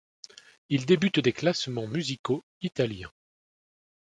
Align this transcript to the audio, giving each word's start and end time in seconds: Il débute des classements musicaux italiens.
Il 0.69 0.87
débute 0.87 1.19
des 1.19 1.31
classements 1.31 1.85
musicaux 1.85 2.43
italiens. 2.63 3.11